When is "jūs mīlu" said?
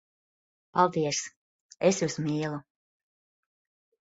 2.05-2.59